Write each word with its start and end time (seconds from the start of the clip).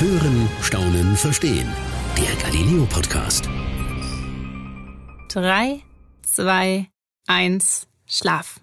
Hören, 0.00 0.48
Staunen, 0.62 1.14
Verstehen. 1.14 1.68
Der 2.16 2.34
Galileo 2.42 2.86
Podcast. 2.86 3.50
3, 5.28 5.82
2, 6.22 6.86
1, 7.26 7.86
Schlaf. 8.06 8.60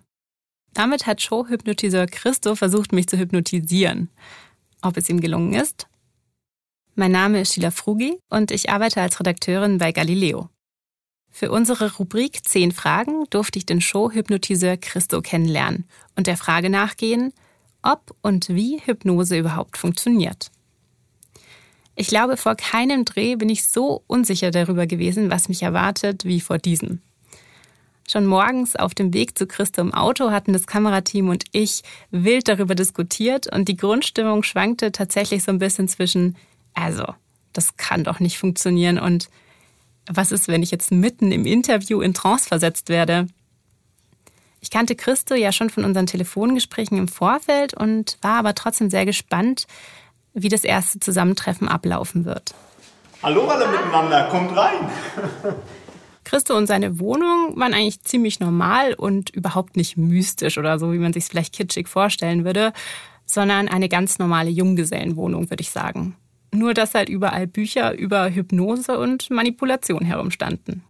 Damit 0.73 1.05
hat 1.05 1.21
Showhypnotiseur 1.21 2.07
Christo 2.07 2.55
versucht, 2.55 2.91
mich 2.91 3.05
zu 3.05 3.19
hypnotisieren. 3.19 4.09
Ob 4.81 4.97
es 4.97 5.09
ihm 5.09 5.21
gelungen 5.21 5.53
ist? 5.53 5.85
Mein 6.95 7.11
Name 7.11 7.41
ist 7.41 7.53
Sheila 7.53 7.69
Frugi 7.69 8.17
und 8.31 8.49
ich 8.49 8.71
arbeite 8.71 8.99
als 8.99 9.19
Redakteurin 9.19 9.77
bei 9.77 9.91
Galileo. 9.91 10.49
Für 11.29 11.51
unsere 11.51 11.97
Rubrik 11.97 12.47
10 12.47 12.71
Fragen 12.71 13.25
durfte 13.29 13.59
ich 13.59 13.67
den 13.67 13.79
Showhypnotiseur 13.79 14.77
Christo 14.77 15.21
kennenlernen 15.21 15.85
und 16.15 16.25
der 16.25 16.35
Frage 16.35 16.71
nachgehen, 16.71 17.31
ob 17.83 18.15
und 18.23 18.49
wie 18.49 18.81
Hypnose 18.83 19.37
überhaupt 19.37 19.77
funktioniert. 19.77 20.49
Ich 21.99 22.09
glaube, 22.09 22.37
vor 22.37 22.53
keinem 22.53 23.05
Dreh 23.05 23.35
bin 23.35 23.49
ich 23.49 23.67
so 23.67 24.03
unsicher 24.05 24.51
darüber 24.51 24.85
gewesen, 24.85 25.31
was 25.31 25.49
mich 25.49 25.63
erwartet, 25.63 26.25
wie 26.25 26.39
vor 26.39 26.59
diesem. 26.59 27.01
Schon 28.07 28.27
morgens 28.27 28.75
auf 28.75 28.93
dem 28.93 29.15
Weg 29.15 29.35
zu 29.35 29.47
Christo 29.47 29.81
im 29.81 29.95
Auto 29.95 30.29
hatten 30.29 30.53
das 30.53 30.67
Kamerateam 30.67 31.27
und 31.27 31.45
ich 31.53 31.81
wild 32.11 32.47
darüber 32.47 32.75
diskutiert 32.75 33.51
und 33.51 33.67
die 33.67 33.75
Grundstimmung 33.75 34.43
schwankte 34.43 34.91
tatsächlich 34.91 35.43
so 35.43 35.51
ein 35.51 35.57
bisschen 35.57 35.87
zwischen, 35.87 36.37
also, 36.75 37.03
das 37.51 37.77
kann 37.77 38.03
doch 38.03 38.19
nicht 38.19 38.37
funktionieren 38.37 38.99
und 38.99 39.27
was 40.05 40.31
ist, 40.31 40.47
wenn 40.47 40.61
ich 40.61 40.69
jetzt 40.69 40.91
mitten 40.91 41.31
im 41.31 41.47
Interview 41.47 42.01
in 42.01 42.13
Trance 42.13 42.47
versetzt 42.47 42.89
werde? 42.89 43.27
Ich 44.61 44.69
kannte 44.69 44.95
Christo 44.95 45.33
ja 45.33 45.51
schon 45.51 45.71
von 45.71 45.83
unseren 45.83 46.05
Telefongesprächen 46.05 46.97
im 46.99 47.07
Vorfeld 47.07 47.73
und 47.73 48.19
war 48.21 48.37
aber 48.37 48.53
trotzdem 48.53 48.91
sehr 48.91 49.05
gespannt, 49.05 49.65
wie 50.41 50.49
das 50.49 50.63
erste 50.63 50.99
Zusammentreffen 50.99 51.67
ablaufen 51.67 52.25
wird. 52.25 52.53
Hallo 53.23 53.47
alle 53.47 53.67
miteinander, 53.67 54.27
kommt 54.29 54.55
rein. 54.55 54.89
Christo 56.23 56.55
und 56.55 56.67
seine 56.67 56.99
Wohnung 56.99 57.53
waren 57.55 57.73
eigentlich 57.73 58.01
ziemlich 58.01 58.39
normal 58.39 58.93
und 58.93 59.29
überhaupt 59.29 59.77
nicht 59.77 59.97
mystisch 59.97 60.57
oder 60.57 60.77
so, 60.77 60.91
wie 60.93 60.99
man 60.99 61.13
sich 61.13 61.23
es 61.23 61.29
vielleicht 61.29 61.55
kitschig 61.55 61.87
vorstellen 61.87 62.45
würde, 62.45 62.73
sondern 63.25 63.67
eine 63.67 63.89
ganz 63.89 64.19
normale 64.19 64.49
Junggesellenwohnung, 64.49 65.49
würde 65.49 65.61
ich 65.61 65.71
sagen. 65.71 66.15
Nur, 66.53 66.73
dass 66.73 66.93
halt 66.93 67.09
überall 67.09 67.47
Bücher 67.47 67.97
über 67.97 68.29
Hypnose 68.29 68.99
und 68.99 69.29
Manipulation 69.29 70.03
herumstanden. 70.03 70.83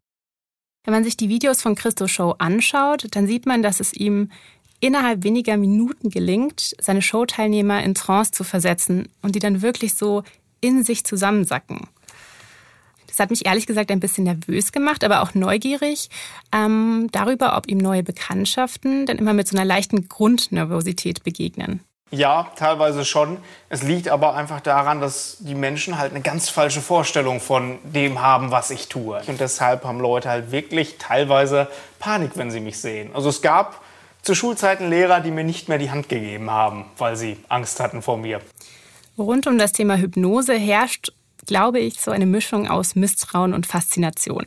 Wenn 0.83 0.93
man 0.93 1.03
sich 1.03 1.17
die 1.17 1.29
Videos 1.29 1.61
von 1.61 1.75
Christo 1.75 2.07
Show 2.07 2.35
anschaut, 2.37 3.07
dann 3.11 3.27
sieht 3.27 3.45
man, 3.45 3.61
dass 3.61 3.79
es 3.79 3.93
ihm 3.93 4.29
innerhalb 4.79 5.23
weniger 5.23 5.57
Minuten 5.57 6.09
gelingt, 6.09 6.75
seine 6.79 7.01
Showteilnehmer 7.01 7.83
in 7.83 7.95
Trance 7.95 8.31
zu 8.31 8.43
versetzen 8.43 9.09
und 9.21 9.35
die 9.35 9.39
dann 9.39 9.61
wirklich 9.61 9.95
so 9.95 10.23
in 10.61 10.83
sich 10.83 11.03
zusammensacken. 11.03 11.87
Das 13.07 13.19
hat 13.19 13.31
mich 13.31 13.47
ehrlich 13.47 13.65
gesagt 13.65 13.89
ein 13.89 13.99
bisschen 13.99 14.25
nervös 14.25 14.71
gemacht, 14.71 15.03
aber 15.03 15.21
auch 15.23 15.33
neugierig 15.33 16.09
ähm, 16.53 17.09
darüber, 17.11 17.57
ob 17.57 17.67
ihm 17.67 17.79
neue 17.79 18.03
Bekanntschaften 18.03 19.07
dann 19.07 19.17
immer 19.17 19.33
mit 19.33 19.47
so 19.47 19.57
einer 19.57 19.65
leichten 19.65 20.07
Grundnervosität 20.07 21.23
begegnen. 21.23 21.79
Ja, 22.11 22.51
teilweise 22.55 23.03
schon. 23.03 23.37
Es 23.69 23.83
liegt 23.83 24.07
aber 24.07 24.35
einfach 24.35 24.61
daran, 24.61 25.01
dass 25.01 25.37
die 25.39 25.55
Menschen 25.55 25.97
halt 25.97 26.11
eine 26.13 26.21
ganz 26.21 26.47
falsche 26.47 26.79
Vorstellung 26.79 27.41
von 27.41 27.79
dem 27.83 28.21
haben, 28.21 28.51
was 28.51 28.69
ich 28.69 28.87
tue. 28.87 29.21
Und 29.27 29.41
deshalb 29.41 29.83
haben 29.83 29.99
Leute 29.99 30.29
halt 30.29 30.51
wirklich 30.51 30.97
teilweise 30.99 31.67
Panik, 31.99 32.31
wenn 32.35 32.49
sie 32.49 32.61
mich 32.61 32.77
sehen. 32.77 33.09
Also 33.13 33.27
es 33.29 33.41
gab 33.41 33.81
zu 34.27 34.35
Schulzeiten 34.35 34.89
Lehrer, 34.89 35.21
die 35.21 35.31
mir 35.31 35.45
nicht 35.45 35.69
mehr 35.69 35.77
die 35.77 35.89
Hand 35.89 36.09
gegeben 36.09 36.51
haben, 36.51 36.83
weil 36.97 37.15
sie 37.15 37.37
Angst 37.47 37.79
hatten 37.79 38.01
vor 38.01 38.17
mir. 38.17 38.41
Rund 39.17 39.47
um 39.47 39.57
das 39.57 39.71
Thema 39.71 39.95
Hypnose 39.95 40.53
herrscht, 40.53 41.13
glaube 41.45 41.79
ich, 41.79 42.01
so 42.01 42.11
eine 42.11 42.25
Mischung 42.25 42.67
aus 42.67 42.95
Misstrauen 42.95 43.53
und 43.53 43.65
Faszination. 43.65 44.43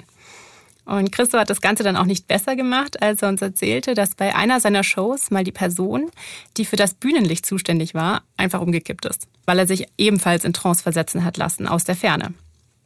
Und 0.85 1.13
Christo 1.13 1.39
hat 1.39 1.49
das 1.49 1.63
Ganze 1.63 1.83
dann 1.83 1.97
auch 1.97 2.05
nicht 2.05 2.29
besser 2.29 2.57
gemacht, 2.57 3.01
als 3.01 3.23
er 3.23 3.31
uns 3.31 3.41
erzählte, 3.41 3.95
dass 3.95 4.15
bei 4.15 4.35
einer 4.35 4.61
seiner 4.61 4.85
Shows 4.85 5.31
mal 5.31 5.45
die 5.45 5.53
Person, 5.53 6.11
die 6.59 6.67
für 6.67 6.77
das 6.77 6.93
Bühnenlicht 6.93 7.47
zuständig 7.47 7.95
war, 7.95 8.21
einfach 8.37 8.61
umgekippt 8.61 9.07
ist, 9.07 9.29
weil 9.47 9.59
er 9.59 9.67
sich 9.67 9.87
ebenfalls 9.97 10.45
in 10.45 10.53
Trance 10.53 10.83
versetzen 10.83 11.25
hat 11.25 11.39
lassen 11.39 11.67
aus 11.67 11.85
der 11.85 11.97
Ferne. 11.97 12.35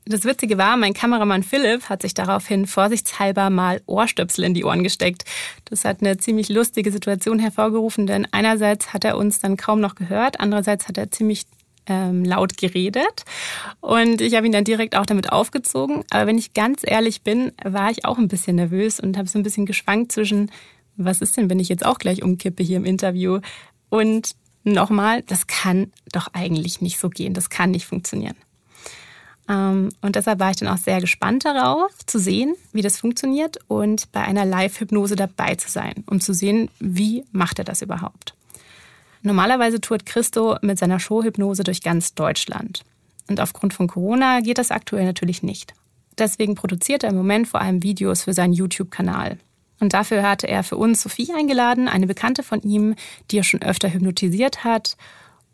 Das 0.06 0.26
Witzige 0.26 0.58
war, 0.58 0.76
mein 0.76 0.92
Kameramann 0.92 1.42
Philipp 1.42 1.88
hat 1.88 2.02
sich 2.02 2.12
daraufhin 2.12 2.66
vorsichtshalber 2.66 3.48
mal 3.48 3.80
Ohrstöpsel 3.86 4.44
in 4.44 4.52
die 4.52 4.64
Ohren 4.64 4.82
gesteckt. 4.82 5.24
Das 5.64 5.86
hat 5.86 6.02
eine 6.02 6.18
ziemlich 6.18 6.50
lustige 6.50 6.92
Situation 6.92 7.38
hervorgerufen, 7.38 8.06
denn 8.06 8.28
einerseits 8.30 8.92
hat 8.92 9.04
er 9.04 9.16
uns 9.16 9.38
dann 9.38 9.56
kaum 9.56 9.80
noch 9.80 9.94
gehört, 9.94 10.40
andererseits 10.40 10.88
hat 10.88 10.98
er 10.98 11.10
ziemlich 11.10 11.46
ähm, 11.86 12.22
laut 12.22 12.58
geredet 12.58 13.24
und 13.80 14.20
ich 14.20 14.34
habe 14.34 14.44
ihn 14.46 14.52
dann 14.52 14.64
direkt 14.64 14.94
auch 14.94 15.06
damit 15.06 15.32
aufgezogen. 15.32 16.04
Aber 16.10 16.26
wenn 16.26 16.38
ich 16.38 16.52
ganz 16.52 16.82
ehrlich 16.84 17.22
bin, 17.22 17.52
war 17.62 17.90
ich 17.90 18.04
auch 18.04 18.18
ein 18.18 18.28
bisschen 18.28 18.56
nervös 18.56 19.00
und 19.00 19.16
habe 19.16 19.28
so 19.28 19.38
ein 19.38 19.42
bisschen 19.42 19.64
geschwankt 19.64 20.12
zwischen, 20.12 20.50
was 20.96 21.22
ist 21.22 21.38
denn, 21.38 21.48
wenn 21.48 21.60
ich 21.60 21.70
jetzt 21.70 21.84
auch 21.84 21.98
gleich 21.98 22.22
umkippe 22.22 22.62
hier 22.62 22.76
im 22.76 22.84
Interview 22.84 23.40
und 23.88 24.34
nochmal, 24.64 25.22
das 25.22 25.46
kann 25.46 25.92
doch 26.12 26.28
eigentlich 26.34 26.82
nicht 26.82 26.98
so 26.98 27.08
gehen, 27.08 27.32
das 27.32 27.48
kann 27.48 27.70
nicht 27.70 27.86
funktionieren. 27.86 28.36
Ähm, 29.48 29.90
und 30.00 30.16
deshalb 30.16 30.40
war 30.40 30.50
ich 30.50 30.56
dann 30.56 30.68
auch 30.68 30.78
sehr 30.78 31.00
gespannt 31.00 31.44
darauf, 31.44 31.90
zu 32.06 32.18
sehen, 32.18 32.54
wie 32.72 32.82
das 32.82 32.98
funktioniert 32.98 33.58
und 33.68 34.10
bei 34.12 34.22
einer 34.22 34.44
Live-Hypnose 34.44 35.16
dabei 35.16 35.54
zu 35.56 35.70
sein, 35.70 36.04
um 36.06 36.20
zu 36.20 36.32
sehen, 36.32 36.70
wie 36.78 37.24
macht 37.32 37.58
er 37.58 37.64
das 37.64 37.82
überhaupt. 37.82 38.34
Normalerweise 39.22 39.80
tourt 39.80 40.04
Christo 40.04 40.56
mit 40.60 40.78
seiner 40.78 41.00
Showhypnose 41.00 41.64
durch 41.64 41.82
ganz 41.82 42.14
Deutschland. 42.14 42.82
Und 43.28 43.40
aufgrund 43.40 43.72
von 43.72 43.86
Corona 43.86 44.40
geht 44.40 44.58
das 44.58 44.70
aktuell 44.70 45.06
natürlich 45.06 45.42
nicht. 45.42 45.72
Deswegen 46.18 46.54
produziert 46.54 47.02
er 47.02 47.10
im 47.10 47.16
Moment 47.16 47.48
vor 47.48 47.60
allem 47.60 47.82
Videos 47.82 48.24
für 48.24 48.34
seinen 48.34 48.52
YouTube-Kanal. 48.52 49.38
Und 49.80 49.94
dafür 49.94 50.22
hatte 50.22 50.46
er 50.46 50.62
für 50.62 50.76
uns 50.76 51.02
Sophie 51.02 51.32
eingeladen, 51.34 51.88
eine 51.88 52.06
Bekannte 52.06 52.42
von 52.42 52.60
ihm, 52.62 52.94
die 53.30 53.38
er 53.38 53.44
schon 53.44 53.62
öfter 53.62 53.92
hypnotisiert 53.92 54.62
hat. 54.62 54.96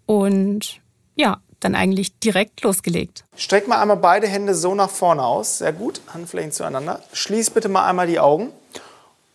Und 0.05 0.81
ja, 1.15 1.41
dann 1.60 1.75
eigentlich 1.75 2.19
direkt 2.19 2.62
losgelegt. 2.62 3.25
Streck 3.37 3.69
mal 3.69 3.81
einmal 3.81 3.98
beide 3.98 4.26
Hände 4.26 4.54
so 4.54 4.75
nach 4.75 4.91
vorne 4.91 5.25
aus. 5.25 5.59
Sehr 5.59 5.72
gut. 5.72 6.00
Handflächen 6.12 6.53
zueinander. 6.53 7.00
Schließ 7.12 7.50
bitte 7.50 7.69
mal 7.69 7.87
einmal 7.87 8.06
die 8.06 8.19
Augen. 8.19 8.53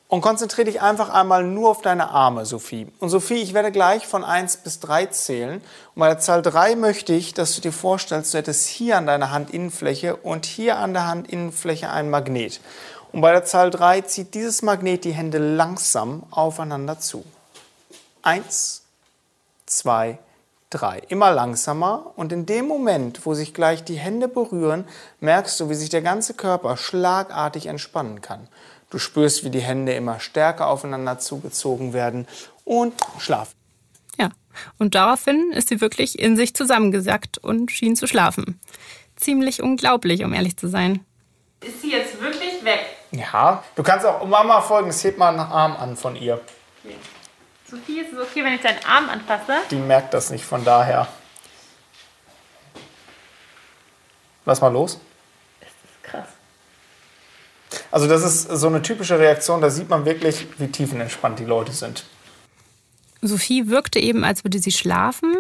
Und 0.08 0.22
konzentriere 0.22 0.66
dich 0.66 0.82
einfach 0.82 1.10
einmal 1.10 1.44
nur 1.44 1.72
auf 1.72 1.82
deine 1.82 2.10
Arme, 2.10 2.46
Sophie. 2.46 2.88
Und 3.00 3.10
Sophie, 3.10 3.42
ich 3.42 3.56
werde 3.56 3.72
gleich 3.72 4.06
von 4.06 4.24
1 4.24 4.58
bis 4.58 4.80
3 4.80 5.08
zählen. 5.08 5.62
Und 5.96 6.00
bei 6.00 6.08
der 6.08 6.20
Zahl 6.20 6.44
3 6.44 6.76
möchte 6.76 7.14
ich, 7.14 7.34
dass 7.34 7.56
du 7.56 7.62
dir 7.62 7.72
vorstellst, 7.72 8.34
du 8.34 8.38
hättest 8.38 8.68
hier 8.68 8.98
an 8.98 9.08
deiner 9.08 9.34
Handinnenfläche 9.34 10.16
und 10.16 10.46
hier 10.46 10.78
an 10.78 10.94
der 10.94 11.10
Handinnenfläche 11.10 11.90
ein 11.90 12.12
Magnet. 12.12 12.62
Und 13.12 13.22
bei 13.22 13.32
der 13.32 13.46
Zahl 13.46 13.72
3 13.72 14.02
zieht 14.02 14.36
dieses 14.36 14.62
Magnet 14.62 15.06
die 15.06 15.12
Hände 15.14 15.40
langsam 15.40 16.24
aufeinander 16.30 17.00
zu. 17.00 17.26
1, 18.22 18.84
2, 19.66 20.20
3. 20.76 21.04
Immer 21.08 21.32
langsamer 21.32 22.12
und 22.18 22.34
in 22.34 22.46
dem 22.46 22.68
Moment, 22.68 23.26
wo 23.26 23.34
sich 23.34 23.54
gleich 23.54 23.86
die 23.86 23.96
Hände 23.96 24.28
berühren, 24.28 24.86
merkst 25.22 25.58
du, 25.60 25.70
wie 25.70 25.76
sich 25.76 25.90
der 25.90 26.02
ganze 26.02 26.34
Körper 26.34 26.76
schlagartig 26.76 27.68
entspannen 27.68 28.22
kann. 28.22 28.50
Du 28.90 29.00
spürst, 29.00 29.46
wie 29.46 29.50
die 29.50 29.62
Hände 29.62 29.94
immer 29.94 30.20
stärker 30.20 30.68
aufeinander 30.68 31.18
zugezogen 31.18 31.94
werden 31.94 32.28
und 32.66 32.94
schlafen. 33.20 33.54
Ja, 34.20 34.30
und 34.78 34.96
daraufhin 34.96 35.52
ist 35.54 35.70
sie 35.70 35.80
wirklich 35.80 36.20
in 36.20 36.36
sich 36.36 36.54
zusammengesackt 36.54 37.38
und 37.38 37.72
schien 37.72 37.96
zu 37.96 38.06
schlafen. 38.06 38.60
Ziemlich 39.16 39.62
unglaublich, 39.62 40.26
um 40.26 40.34
ehrlich 40.34 40.58
zu 40.58 40.68
sein. 40.68 41.06
Ist 41.62 41.82
sie 41.82 41.92
jetzt 41.92 42.22
wirklich 42.22 42.64
weg? 42.66 42.82
Ja, 43.12 43.64
du 43.76 43.84
kannst 43.84 44.06
auch 44.06 44.28
Mama 44.28 44.62
folgendes, 44.62 45.04
heb 45.06 45.18
mal 45.18 45.30
einen 45.30 45.40
Arm 45.40 45.78
an 45.78 45.96
von 45.96 46.18
ihr. 46.18 46.42
Okay. 46.84 46.96
Sophie, 47.70 48.00
ist 48.00 48.14
es 48.14 48.20
okay, 48.20 48.44
wenn 48.44 48.54
ich 48.54 48.62
deinen 48.62 48.84
Arm 48.86 49.10
anfasse? 49.10 49.54
Die 49.72 49.76
merkt 49.76 50.14
das 50.14 50.30
nicht, 50.30 50.46
von 50.46 50.64
daher. 50.64 51.08
Lass 54.46 54.62
mal 54.62 54.72
los. 54.72 55.00
Also 57.92 58.08
das 58.08 58.24
ist 58.24 58.50
so 58.60 58.68
eine 58.68 58.82
typische 58.82 59.18
Reaktion, 59.18 59.62
da 59.62 59.70
sieht 59.70 59.90
man 59.90 60.06
wirklich, 60.06 60.48
wie 60.58 60.68
tiefenentspannt 60.68 61.40
die 61.40 61.46
Leute 61.46 61.72
sind. 61.72 62.06
Sophie 63.22 63.70
wirkte 63.70 64.00
eben, 64.00 64.24
als 64.24 64.44
würde 64.44 64.60
sie 64.60 64.72
schlafen. 64.72 65.38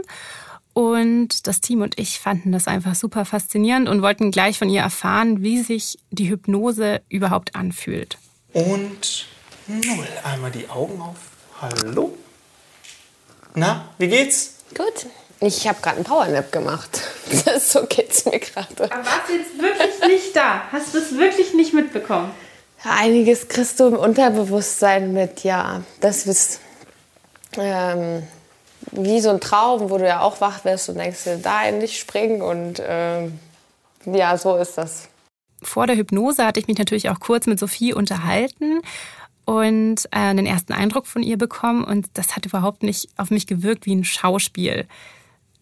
Und 0.73 1.47
das 1.47 1.61
Team 1.61 1.81
und 1.81 1.97
ich 1.99 2.19
fanden 2.19 2.51
das 2.51 2.67
einfach 2.67 2.95
super 2.95 3.23
faszinierend 3.23 3.87
und 3.87 4.01
wollten 4.01 4.31
gleich 4.31 4.57
von 4.57 4.69
ihr 4.69 4.81
erfahren, 4.81 5.41
wie 5.41 5.61
sich 5.61 5.99
die 6.11 6.29
Hypnose 6.29 7.01
überhaupt 7.07 7.55
anfühlt. 7.55 8.17
Und 8.51 9.27
null. 9.67 10.07
Einmal 10.23 10.51
die 10.51 10.67
Augen 10.69 11.01
auf. 11.01 11.34
Hallo? 11.65 12.15
Na, 13.55 13.85
wie 13.97 14.07
geht's? 14.07 14.57
Gut. 14.77 15.07
Ich 15.39 15.67
habe 15.67 15.81
gerade 15.81 15.95
einen 15.95 16.05
Powernap 16.05 16.51
gemacht. 16.51 17.01
so 17.59 17.87
geht's 17.87 18.23
mir 18.25 18.39
gerade. 18.39 18.91
Aber 18.91 19.03
warst 19.03 19.29
du 19.29 19.33
jetzt 19.33 19.57
wirklich 19.59 20.07
nicht 20.07 20.35
da? 20.35 20.61
Hast 20.71 20.93
du 20.93 20.99
es 20.99 21.17
wirklich 21.17 21.55
nicht 21.55 21.73
mitbekommen? 21.73 22.29
Einiges 22.83 23.47
kriegst 23.47 23.79
du 23.79 23.87
im 23.87 23.95
Unterbewusstsein 23.95 25.11
mit, 25.11 25.43
ja. 25.43 25.81
Das 26.01 26.27
ist, 26.27 26.59
ähm, 27.57 28.21
wie 28.91 29.19
so 29.19 29.31
ein 29.31 29.39
Traum, 29.39 29.89
wo 29.89 29.97
du 29.97 30.05
ja 30.05 30.21
auch 30.21 30.41
wach 30.41 30.65
wirst 30.65 30.89
und 30.89 30.99
denkst 30.99 31.27
da 31.41 31.71
nicht 31.71 31.97
springen 31.97 32.43
und 32.43 32.79
äh, 32.79 33.27
ja, 34.05 34.37
so 34.37 34.55
ist 34.55 34.77
das. 34.77 35.07
Vor 35.63 35.87
der 35.87 35.95
Hypnose 35.95 36.45
hatte 36.45 36.59
ich 36.59 36.67
mich 36.67 36.77
natürlich 36.77 37.09
auch 37.09 37.19
kurz 37.19 37.47
mit 37.47 37.57
Sophie 37.57 37.91
unterhalten 37.91 38.81
und 39.45 40.05
äh, 40.05 40.17
einen 40.17 40.45
ersten 40.45 40.73
Eindruck 40.73 41.07
von 41.07 41.23
ihr 41.23 41.37
bekommen 41.37 41.83
und 41.83 42.07
das 42.13 42.35
hat 42.35 42.45
überhaupt 42.45 42.83
nicht 42.83 43.09
auf 43.17 43.29
mich 43.29 43.47
gewirkt 43.47 43.85
wie 43.85 43.95
ein 43.95 44.03
Schauspiel. 44.03 44.87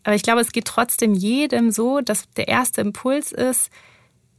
Aber 0.04 0.16
ich 0.16 0.24
glaube, 0.24 0.42
es 0.42 0.52
geht 0.52 0.66
trotzdem 0.66 1.14
jedem 1.14 1.72
so, 1.72 2.02
dass 2.02 2.30
der 2.32 2.48
erste 2.48 2.82
Impuls 2.82 3.32
ist, 3.32 3.70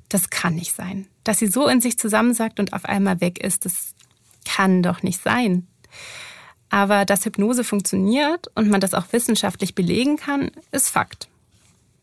das 0.08 0.30
kann 0.30 0.54
nicht 0.54 0.72
sein. 0.72 1.08
Dass 1.24 1.38
sie 1.38 1.46
so 1.46 1.68
in 1.68 1.80
sich 1.80 1.98
zusammensackt 1.98 2.60
und 2.60 2.72
auf 2.72 2.84
einmal 2.84 3.20
weg 3.20 3.42
ist, 3.42 3.64
das 3.64 3.94
kann 4.44 4.82
doch 4.82 5.02
nicht 5.02 5.22
sein. 5.22 5.66
Aber 6.68 7.04
dass 7.04 7.24
Hypnose 7.24 7.64
funktioniert 7.64 8.50
und 8.54 8.68
man 8.68 8.80
das 8.80 8.94
auch 8.94 9.12
wissenschaftlich 9.12 9.74
belegen 9.74 10.16
kann, 10.16 10.50
ist 10.70 10.90
Fakt. 10.90 11.28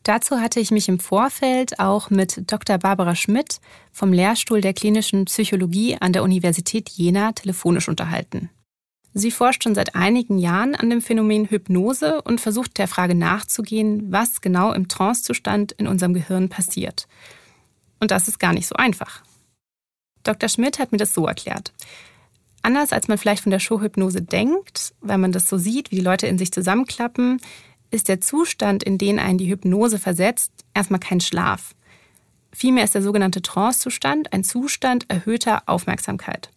Dazu 0.02 0.40
hatte 0.40 0.58
ich 0.58 0.72
mich 0.72 0.88
im 0.88 0.98
Vorfeld 0.98 1.78
auch 1.78 2.10
mit 2.10 2.50
Dr. 2.50 2.78
Barbara 2.78 3.14
Schmidt 3.14 3.60
vom 3.92 4.12
Lehrstuhl 4.12 4.60
der 4.60 4.74
klinischen 4.74 5.26
Psychologie 5.26 5.96
an 6.00 6.12
der 6.12 6.24
Universität 6.24 6.88
Jena 6.88 7.32
telefonisch 7.32 7.88
unterhalten. 7.88 8.50
Sie 9.14 9.30
forscht 9.30 9.62
schon 9.62 9.74
seit 9.74 9.94
einigen 9.94 10.38
Jahren 10.38 10.74
an 10.74 10.90
dem 10.90 11.02
Phänomen 11.02 11.46
Hypnose 11.46 12.22
und 12.22 12.40
versucht 12.40 12.78
der 12.78 12.88
Frage 12.88 13.14
nachzugehen, 13.14 14.10
was 14.10 14.40
genau 14.40 14.72
im 14.72 14.88
Trancezustand 14.88 15.72
in 15.72 15.86
unserem 15.86 16.14
Gehirn 16.14 16.48
passiert. 16.48 17.06
Und 18.00 18.10
das 18.10 18.26
ist 18.26 18.40
gar 18.40 18.54
nicht 18.54 18.66
so 18.66 18.74
einfach. 18.74 19.22
Dr. 20.24 20.48
Schmidt 20.48 20.78
hat 20.78 20.92
mir 20.92 20.98
das 20.98 21.14
so 21.14 21.26
erklärt. 21.26 21.72
Anders 22.62 22.92
als 22.92 23.08
man 23.08 23.18
vielleicht 23.18 23.42
von 23.42 23.50
der 23.50 23.58
Showhypnose 23.58 24.22
denkt, 24.22 24.94
weil 25.00 25.18
man 25.18 25.32
das 25.32 25.48
so 25.48 25.58
sieht, 25.58 25.90
wie 25.90 25.96
die 25.96 26.02
Leute 26.02 26.28
in 26.28 26.38
sich 26.38 26.52
zusammenklappen, 26.52 27.40
ist 27.92 28.08
der 28.08 28.20
Zustand, 28.20 28.82
in 28.82 28.98
den 28.98 29.18
einen 29.18 29.38
die 29.38 29.50
Hypnose 29.50 29.98
versetzt, 29.98 30.52
erstmal 30.74 31.00
kein 31.00 31.20
Schlaf. 31.20 31.74
Vielmehr 32.52 32.84
ist 32.84 32.94
der 32.94 33.02
sogenannte 33.02 33.42
Trance-Zustand 33.42 34.32
ein 34.32 34.44
Zustand 34.44 35.08
erhöhter 35.08 35.62
Aufmerksamkeit. 35.66 36.50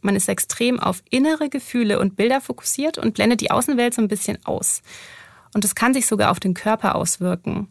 Man 0.00 0.16
ist 0.16 0.28
extrem 0.28 0.78
auf 0.78 1.02
innere 1.10 1.48
Gefühle 1.48 1.98
und 1.98 2.16
Bilder 2.16 2.40
fokussiert 2.40 2.98
und 2.98 3.14
blendet 3.14 3.40
die 3.40 3.50
Außenwelt 3.50 3.94
so 3.94 4.02
ein 4.02 4.08
bisschen 4.08 4.38
aus. 4.44 4.82
Und 5.52 5.64
es 5.64 5.74
kann 5.74 5.94
sich 5.94 6.06
sogar 6.06 6.30
auf 6.30 6.40
den 6.40 6.54
Körper 6.54 6.94
auswirken. 6.94 7.68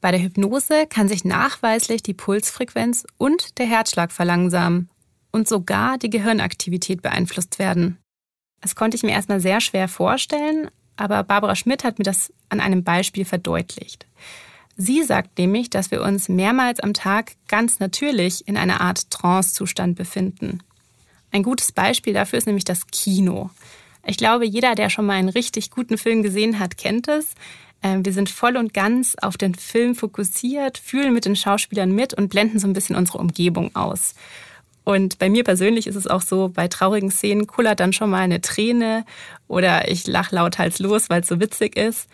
Bei 0.00 0.10
der 0.10 0.20
Hypnose 0.20 0.86
kann 0.88 1.08
sich 1.08 1.24
nachweislich 1.24 2.02
die 2.02 2.14
Pulsfrequenz 2.14 3.06
und 3.18 3.58
der 3.58 3.66
Herzschlag 3.66 4.12
verlangsamen 4.12 4.88
und 5.30 5.48
sogar 5.48 5.98
die 5.98 6.10
Gehirnaktivität 6.10 7.02
beeinflusst 7.02 7.58
werden. 7.58 7.98
Das 8.60 8.74
konnte 8.74 8.96
ich 8.96 9.02
mir 9.02 9.12
erstmal 9.12 9.40
sehr 9.40 9.60
schwer 9.60 9.88
vorstellen, 9.88 10.70
aber 11.00 11.24
Barbara 11.24 11.56
Schmidt 11.56 11.84
hat 11.84 11.98
mir 11.98 12.04
das 12.04 12.32
an 12.48 12.60
einem 12.60 12.84
Beispiel 12.84 13.24
verdeutlicht. 13.24 14.06
Sie 14.76 15.02
sagt 15.02 15.38
nämlich, 15.38 15.70
dass 15.70 15.90
wir 15.90 16.02
uns 16.02 16.28
mehrmals 16.28 16.80
am 16.80 16.94
Tag 16.94 17.32
ganz 17.48 17.80
natürlich 17.80 18.46
in 18.46 18.56
einer 18.56 18.80
Art 18.80 19.10
Trance-Zustand 19.10 19.96
befinden. 19.96 20.62
Ein 21.32 21.42
gutes 21.42 21.72
Beispiel 21.72 22.14
dafür 22.14 22.38
ist 22.38 22.46
nämlich 22.46 22.64
das 22.64 22.86
Kino. 22.86 23.50
Ich 24.06 24.16
glaube, 24.16 24.46
jeder, 24.46 24.74
der 24.74 24.90
schon 24.90 25.06
mal 25.06 25.14
einen 25.14 25.28
richtig 25.28 25.70
guten 25.70 25.98
Film 25.98 26.22
gesehen 26.22 26.58
hat, 26.58 26.78
kennt 26.78 27.08
es. 27.08 27.34
Ähm, 27.82 28.04
wir 28.04 28.12
sind 28.12 28.30
voll 28.30 28.56
und 28.56 28.74
ganz 28.74 29.16
auf 29.20 29.36
den 29.36 29.54
Film 29.54 29.94
fokussiert, 29.94 30.78
fühlen 30.78 31.12
mit 31.12 31.24
den 31.24 31.36
Schauspielern 31.36 31.92
mit 31.92 32.14
und 32.14 32.28
blenden 32.28 32.58
so 32.58 32.66
ein 32.66 32.72
bisschen 32.72 32.96
unsere 32.96 33.18
Umgebung 33.18 33.74
aus. 33.74 34.14
Und 34.90 35.20
bei 35.20 35.30
mir 35.30 35.44
persönlich 35.44 35.86
ist 35.86 35.94
es 35.94 36.08
auch 36.08 36.20
so, 36.20 36.48
bei 36.48 36.66
traurigen 36.66 37.12
Szenen 37.12 37.46
kullert 37.46 37.78
dann 37.78 37.92
schon 37.92 38.10
mal 38.10 38.22
eine 38.22 38.40
Träne 38.40 39.04
oder 39.46 39.88
ich 39.88 40.08
lach 40.08 40.32
lauthals 40.32 40.80
los, 40.80 41.08
weil 41.08 41.20
es 41.20 41.28
so 41.28 41.38
witzig 41.38 41.76
ist. 41.76 42.08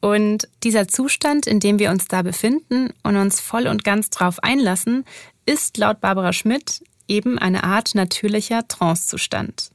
Und 0.00 0.46
dieser 0.62 0.86
Zustand, 0.86 1.48
in 1.48 1.58
dem 1.58 1.80
wir 1.80 1.90
uns 1.90 2.06
da 2.06 2.22
befinden 2.22 2.90
und 3.02 3.16
uns 3.16 3.40
voll 3.40 3.66
und 3.66 3.82
ganz 3.82 4.10
drauf 4.10 4.38
einlassen, 4.44 5.04
ist 5.44 5.76
laut 5.76 6.00
Barbara 6.00 6.32
Schmidt 6.32 6.84
eben 7.08 7.36
eine 7.36 7.64
Art 7.64 7.96
natürlicher 7.96 8.68
Trancezustand. 8.68 9.72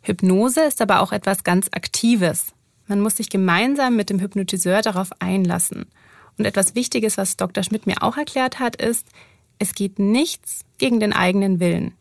Hypnose 0.00 0.62
ist 0.62 0.80
aber 0.80 1.02
auch 1.02 1.12
etwas 1.12 1.44
ganz 1.44 1.68
Aktives. 1.72 2.54
Man 2.86 3.00
muss 3.02 3.18
sich 3.18 3.28
gemeinsam 3.28 3.96
mit 3.96 4.08
dem 4.08 4.18
Hypnotiseur 4.18 4.80
darauf 4.80 5.10
einlassen. 5.18 5.84
Und 6.38 6.46
etwas 6.46 6.74
Wichtiges, 6.74 7.18
was 7.18 7.36
Dr. 7.36 7.62
Schmidt 7.62 7.86
mir 7.86 8.02
auch 8.02 8.16
erklärt 8.16 8.60
hat, 8.60 8.76
ist, 8.76 9.06
es 9.58 9.74
geht 9.74 9.98
nichts 9.98 10.64
gegen 10.78 11.00
den 11.00 11.12
eigenen 11.12 11.60
Willen. 11.60 11.94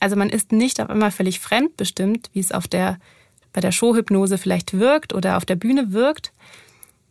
Also 0.00 0.16
man 0.16 0.30
ist 0.30 0.52
nicht 0.52 0.80
auf 0.80 0.90
einmal 0.90 1.10
völlig 1.10 1.40
fremdbestimmt, 1.40 2.30
wie 2.32 2.40
es 2.40 2.52
auf 2.52 2.68
der, 2.68 2.98
bei 3.52 3.60
der 3.60 3.72
Showhypnose 3.72 4.38
vielleicht 4.38 4.78
wirkt 4.78 5.14
oder 5.14 5.36
auf 5.36 5.44
der 5.44 5.56
Bühne 5.56 5.92
wirkt. 5.92 6.32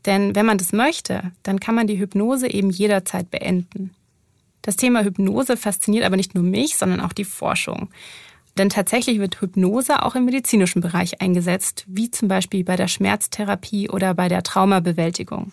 Denn 0.06 0.36
wenn 0.36 0.46
man 0.46 0.58
das 0.58 0.74
möchte, 0.74 1.32
dann 1.44 1.60
kann 1.60 1.76
man 1.76 1.88
die 1.88 1.98
Hypnose 1.98 2.52
eben 2.52 2.70
jederzeit 2.70 3.32
beenden. 3.32 3.96
Das 4.62 4.76
Thema 4.76 5.04
Hypnose 5.04 5.58
fasziniert 5.58 6.06
aber 6.06 6.18
nicht 6.18 6.36
nur 6.36 6.44
mich, 6.44 6.78
sondern 6.78 7.02
auch 7.02 7.14
die 7.14 7.26
Forschung. 7.26 7.90
Denn 8.58 8.70
tatsächlich 8.70 9.20
wird 9.20 9.42
Hypnose 9.42 10.04
auch 10.04 10.16
im 10.16 10.26
medizinischen 10.26 10.82
Bereich 10.82 11.22
eingesetzt, 11.22 11.86
wie 11.88 12.12
zum 12.12 12.28
Beispiel 12.28 12.64
bei 12.64 12.76
der 12.76 12.88
Schmerztherapie 12.88 13.90
oder 13.90 14.14
bei 14.14 14.30
der 14.30 14.44
Traumabewältigung. 14.44 15.52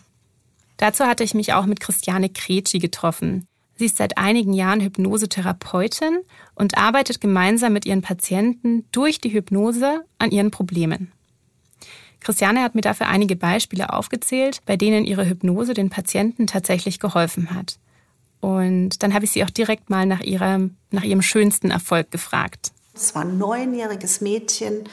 Dazu 0.77 1.05
hatte 1.05 1.25
ich 1.25 1.35
mich 1.35 1.53
auch 1.53 1.67
mit 1.67 1.81
Christiane 1.81 2.29
Kretschi 2.29 2.79
getroffen. 2.79 3.47
Sie 3.81 3.87
ist 3.87 3.97
seit 3.97 4.19
einigen 4.19 4.53
Jahren 4.53 4.83
Hypnosetherapeutin 4.83 6.19
und 6.55 6.77
arbeitet 6.77 7.19
gemeinsam 7.19 7.73
mit 7.73 7.87
ihren 7.87 8.03
Patienten 8.03 8.85
durch 8.93 9.23
die 9.23 9.33
Hypnose 9.33 10.05
an 10.19 10.31
ihren 10.31 10.51
Problemen. 10.51 11.13
Christiane 12.21 12.63
hat 12.63 12.75
mir 12.75 12.83
dafür 12.83 13.07
einige 13.07 13.37
Beispiele 13.37 13.91
aufgezählt, 13.91 14.61
bei 14.67 14.77
denen 14.77 15.07
ihre 15.07 15.27
Hypnose 15.27 15.73
den 15.73 15.89
Patienten 15.89 16.47
tatsächlich 16.47 17.01
geholfen 17.01 17.55
hat. 17.55 17.79
Und 18.41 19.03
dann 19.03 19.15
habe 19.15 19.25
ich 19.25 19.31
sie 19.31 19.43
auch 19.45 19.51
direkt 19.51 19.89
mal 19.89 20.05
nach, 20.05 20.21
ihrem, 20.21 20.77
nach 20.91 21.05
ihrem 21.05 21.23
schönsten 21.23 21.71
Erfolg 21.71 22.11
gefragt. 22.11 22.73
Es 22.93 23.15
war 23.15 23.23
ein 23.23 23.39
neunjähriges 23.39 24.21
Mädchen 24.21 24.91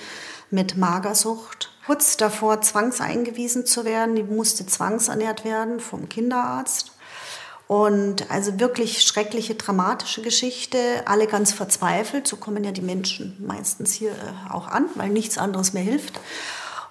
mit 0.49 0.77
Magersucht, 0.77 1.73
kurz 1.85 2.15
davor 2.15 2.61
zwangseingewiesen 2.61 3.65
zu 3.65 3.83
werden. 3.83 4.15
Die 4.15 4.23
musste 4.23 4.65
zwangsernährt 4.65 5.43
werden 5.43 5.81
vom 5.81 6.07
Kinderarzt. 6.07 6.96
Und 7.67 8.31
also 8.31 8.61
wirklich 8.61 9.03
schreckliche, 9.03 9.55
dramatische 9.55 10.21
Geschichte, 10.21 10.77
alle 11.05 11.27
ganz 11.27 11.51
verzweifelt. 11.51 12.25
So 12.25 12.37
kommen 12.37 12.63
ja 12.63 12.71
die 12.71 12.81
Menschen 12.81 13.35
meistens 13.45 13.91
hier 13.93 14.11
äh, 14.11 14.53
auch 14.53 14.67
an, 14.67 14.85
weil 14.95 15.09
nichts 15.09 15.37
anderes 15.37 15.73
mehr 15.73 15.83
hilft. 15.83 16.19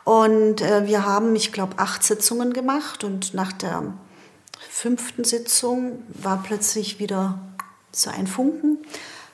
Und 0.04 0.60
äh, 0.60 0.86
wir 0.86 1.06
haben, 1.06 1.34
ich 1.34 1.50
glaube, 1.50 1.78
acht 1.78 2.04
Sitzungen 2.04 2.52
gemacht 2.52 3.04
und 3.04 3.34
nach 3.34 3.52
der 3.52 3.94
fünften 4.68 5.24
Sitzung 5.24 6.02
war 6.08 6.42
plötzlich 6.42 7.00
wieder 7.00 7.38
so 7.90 8.10
ein 8.10 8.26
Funken 8.26 8.78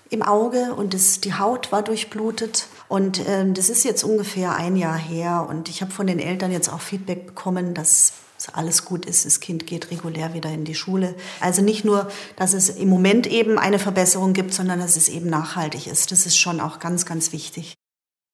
im 0.08 0.22
Auge 0.22 0.74
und 0.74 0.94
das, 0.94 1.20
die 1.20 1.34
Haut 1.34 1.72
war 1.72 1.82
durchblutet. 1.82 2.68
Und 2.88 3.26
ähm, 3.26 3.54
das 3.54 3.68
ist 3.68 3.84
jetzt 3.84 4.04
ungefähr 4.04 4.54
ein 4.54 4.76
Jahr 4.76 4.96
her. 4.96 5.46
Und 5.48 5.68
ich 5.68 5.82
habe 5.82 5.90
von 5.90 6.06
den 6.06 6.18
Eltern 6.18 6.52
jetzt 6.52 6.72
auch 6.72 6.80
Feedback 6.80 7.26
bekommen, 7.26 7.74
dass 7.74 8.12
alles 8.48 8.84
gut 8.84 9.06
ist. 9.06 9.24
Das 9.26 9.40
Kind 9.40 9.66
geht 9.66 9.90
regulär 9.90 10.34
wieder 10.34 10.50
in 10.50 10.64
die 10.64 10.74
Schule. 10.74 11.14
Also 11.40 11.62
nicht 11.62 11.84
nur, 11.84 12.10
dass 12.36 12.52
es 12.52 12.68
im 12.68 12.88
Moment 12.88 13.26
eben 13.26 13.58
eine 13.58 13.78
Verbesserung 13.78 14.32
gibt, 14.32 14.52
sondern 14.54 14.80
dass 14.80 14.96
es 14.96 15.08
eben 15.08 15.28
nachhaltig 15.28 15.86
ist. 15.86 16.12
Das 16.12 16.26
ist 16.26 16.36
schon 16.36 16.60
auch 16.60 16.78
ganz, 16.78 17.06
ganz 17.06 17.32
wichtig. 17.32 17.74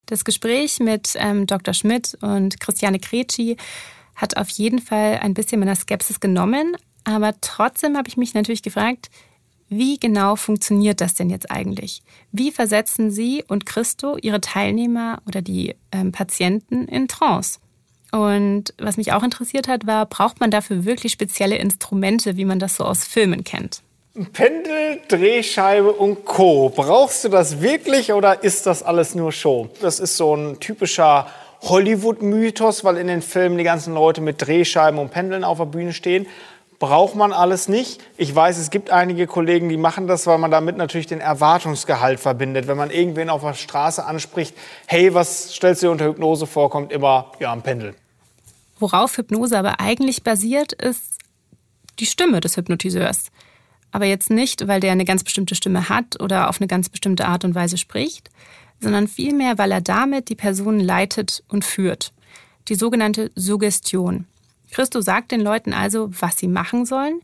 Das 0.07 0.25
Gespräch 0.25 0.81
mit 0.81 1.13
ähm, 1.17 1.47
Dr. 1.47 1.75
Schmidt 1.75 2.17
und 2.23 2.61
Christiane 2.61 2.99
Kretschi 2.99 3.57
hat 4.17 4.37
auf 4.37 4.49
jeden 4.49 4.81
Fall 4.81 5.19
ein 5.23 5.35
bisschen 5.35 5.61
meiner 5.61 5.77
Skepsis 5.77 6.19
genommen, 6.19 6.77
aber 7.05 7.35
trotzdem 7.41 7.97
habe 7.97 8.09
ich 8.09 8.17
mich 8.17 8.35
natürlich 8.35 8.63
gefragt, 8.63 9.11
wie 9.69 9.99
genau 9.99 10.37
funktioniert 10.37 11.01
das 11.01 11.15
denn 11.15 11.31
jetzt 11.31 11.51
eigentlich? 11.51 12.03
Wie 12.33 12.51
versetzen 12.51 13.11
Sie 13.11 13.45
und 13.47 13.67
Christo 13.67 14.17
Ihre 14.17 14.41
Teilnehmer 14.41 15.21
oder 15.27 15.43
die 15.43 15.77
ähm, 15.93 16.11
Patienten 16.11 16.89
in 16.89 17.07
Trance? 17.07 17.61
Und 18.11 18.73
was 18.79 18.97
mich 18.97 19.13
auch 19.13 19.23
interessiert 19.23 19.69
hat, 19.69 19.87
war, 19.87 20.07
braucht 20.07 20.41
man 20.41 20.51
dafür 20.51 20.85
wirklich 20.85 21.13
spezielle 21.13 21.57
Instrumente, 21.57 22.37
wie 22.37 22.45
man 22.45 22.59
das 22.59 22.77
so 22.77 22.85
aus 22.85 23.05
Filmen 23.05 23.45
kennt? 23.45 23.83
Pendel, 24.33 25.01
Drehscheibe 25.09 25.93
und 25.93 26.25
Co. 26.25 26.71
Brauchst 26.75 27.25
du 27.25 27.29
das 27.29 27.61
wirklich 27.61 28.13
oder 28.13 28.43
ist 28.43 28.67
das 28.67 28.83
alles 28.83 29.15
nur 29.15 29.31
Show? 29.31 29.69
Das 29.81 30.01
ist 30.01 30.17
so 30.17 30.35
ein 30.35 30.59
typischer 30.59 31.27
Hollywood-Mythos, 31.63 32.83
weil 32.85 32.97
in 32.97 33.07
den 33.07 33.23
Filmen 33.23 33.59
die 33.59 33.65
ganzen 33.65 33.95
Leute 33.95 34.21
mit 34.21 34.45
Drehscheiben 34.45 34.99
und 34.99 35.11
Pendeln 35.11 35.45
auf 35.45 35.59
der 35.59 35.67
Bühne 35.67 35.93
stehen 35.93 36.27
braucht 36.79 37.17
man 37.17 37.33
alles 37.33 37.69
nicht. 37.69 38.01
Ich 38.17 38.35
weiß, 38.35 38.59
es 38.59 38.71
gibt 38.71 38.91
einige 38.91 39.27
Kollegen, 39.27 39.69
die 39.69 39.77
machen 39.77 40.07
das, 40.07 40.27
weil 40.27 40.39
man 40.39 40.51
damit 40.51 40.77
natürlich 40.77 41.07
den 41.07 41.21
Erwartungsgehalt 41.21 42.21
verbindet. 42.21 42.69
Wenn 42.69 42.77
man 42.77 42.91
irgendwen 42.91 43.31
auf 43.31 43.43
der 43.43 43.55
Straße 43.55 44.05
anspricht, 44.05 44.55
hey, 44.87 45.15
was 45.15 45.55
stellst 45.55 45.83
du 45.83 45.87
dir 45.87 45.91
unter 45.91 46.07
Hypnose 46.07 46.47
vor, 46.47 46.71
kommt 46.71 46.93
immer 46.93 47.33
ja, 47.41 47.53
ein 47.53 47.63
Pendel. 47.63 47.95
Worauf 48.79 49.17
Hypnose 49.17 49.59
aber 49.59 49.81
eigentlich 49.81 50.23
basiert, 50.23 50.73
ist 50.73 51.19
die 51.99 52.07
Stimme 52.07 52.41
des 52.41 52.57
Hypnotiseurs. 52.57 53.31
Aber 53.91 54.05
jetzt 54.05 54.31
nicht, 54.31 54.69
weil 54.69 54.81
der 54.81 54.93
eine 54.93 55.05
ganz 55.05 55.25
bestimmte 55.25 55.55
Stimme 55.55 55.89
hat 55.89 56.21
oder 56.21 56.49
auf 56.49 56.61
eine 56.61 56.69
ganz 56.69 56.89
bestimmte 56.89 57.27
Art 57.27 57.45
und 57.45 57.55
Weise 57.55 57.79
spricht, 57.79 58.31
sondern 58.81 59.09
vielmehr, 59.09 59.59
weil 59.59 59.73
er 59.73 59.81
damit 59.81 60.29
die 60.29 60.37
Person 60.37 60.79
leitet 60.79 61.43
und 61.49 61.65
führt. 61.65 62.13
die 62.69 62.75
sogenannte 62.75 63.31
Suggestion. 63.35 64.27
Christo 64.71 65.01
sagt 65.01 65.33
den 65.33 65.41
Leuten 65.41 65.73
also, 65.73 66.11
was 66.21 66.39
sie 66.39 66.49
machen 66.49 66.87
sollen 66.87 67.21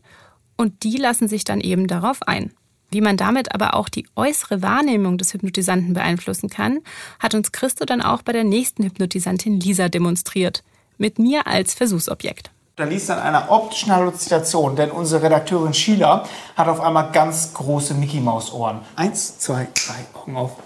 und 0.57 0.83
die 0.83 0.97
lassen 0.97 1.27
sich 1.27 1.43
dann 1.43 1.61
eben 1.61 1.87
darauf 1.87 2.21
ein. 2.23 2.51
Wie 2.91 3.01
man 3.01 3.17
damit 3.17 3.53
aber 3.53 3.73
auch 3.73 3.89
die 3.89 4.07
äußere 4.15 4.61
Wahrnehmung 4.61 5.17
des 5.17 5.33
Hypnotisanten 5.33 5.93
beeinflussen 5.93 6.49
kann, 6.49 6.79
hat 7.19 7.33
uns 7.33 7.51
Christo 7.51 7.83
dann 7.85 8.01
auch 8.01 8.21
bei 8.21 8.31
der 8.31 8.43
nächsten 8.43 8.83
Hypnotisantin 8.83 9.59
Lisa 9.59 9.89
demonstriert. 9.89 10.63
Mit 10.97 11.19
mir 11.19 11.45
als 11.45 11.73
Versuchsobjekt. 11.73 12.51
Da 12.77 12.83
liest 12.83 13.09
dann 13.09 13.19
einer 13.19 13.51
optischen 13.51 13.91
Halluzination, 13.91 14.75
denn 14.75 14.91
unsere 14.91 15.23
Redakteurin 15.23 15.73
Sheila 15.73 16.27
hat 16.55 16.67
auf 16.67 16.79
einmal 16.79 17.11
ganz 17.11 17.53
große 17.53 17.93
Mickey 17.95 18.19
Maus 18.19 18.51
Ohren. 18.53 18.81
Eins, 18.95 19.39
zwei, 19.39 19.67
drei, 19.73 20.05
Augen 20.13 20.37
auf. 20.37 20.57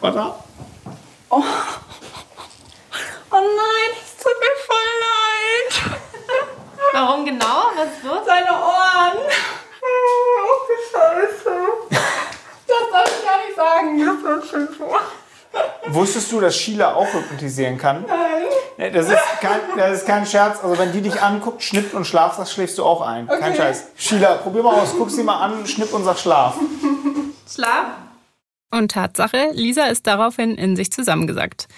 Da. 0.00 0.44
Oh. 1.30 1.36
oh 1.36 1.42
nein, 3.30 3.90
es 4.02 4.22
tut 4.22 4.32
mir 4.40 4.56
voll 4.66 4.90
leid. 5.00 6.02
Warum 6.92 7.24
genau? 7.24 7.70
Was 7.76 7.86
ist 7.96 8.04
los? 8.04 8.20
Seine 8.26 8.52
Ohren. 8.52 9.18
Oh, 9.82 10.72
Scheiße. 10.92 11.50
Das 11.90 12.90
darf 12.90 13.10
ich 13.18 13.24
gar 13.26 13.46
nicht 13.46 13.56
sagen. 13.56 14.24
Das 14.24 14.44
ist 14.44 14.50
schön 14.50 14.68
vor. 14.68 15.00
Wusstest 15.88 16.32
du, 16.32 16.40
dass 16.40 16.56
Sheila 16.56 16.94
auch 16.94 17.12
hypnotisieren 17.12 17.76
kann? 17.76 18.04
Nein. 18.06 18.92
Das 18.92 19.08
ist, 19.08 19.18
kein, 19.40 19.60
das 19.76 19.98
ist 19.98 20.06
kein 20.06 20.24
Scherz. 20.26 20.58
Also 20.62 20.78
wenn 20.78 20.92
die 20.92 21.02
dich 21.02 21.20
anguckt, 21.20 21.62
schnippt 21.62 21.94
und 21.94 22.06
schlaft, 22.06 22.38
das 22.38 22.52
schläfst 22.52 22.78
du 22.78 22.84
auch 22.84 23.00
ein. 23.02 23.26
Kein 23.26 23.38
Okay. 23.52 23.56
Scheiß. 23.56 23.84
Sheila, 23.96 24.34
probier 24.36 24.62
mal 24.62 24.74
aus. 24.80 24.94
Guck 24.96 25.10
sie 25.10 25.22
mal 25.22 25.40
an, 25.40 25.66
schnipp 25.66 25.92
und 25.92 26.04
sag 26.04 26.18
Schlaf. 26.18 26.56
Schlaf? 27.52 27.86
Und 28.70 28.92
Tatsache, 28.92 29.50
Lisa 29.52 29.84
ist 29.86 30.06
daraufhin 30.06 30.56
in 30.56 30.76
sich 30.76 30.90
zusammengesackt. 30.90 31.68